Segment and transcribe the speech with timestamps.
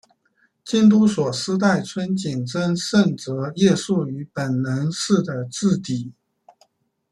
[0.65, 6.11] 京都所司代村井贞胜则夜宿于本能寺前的自邸。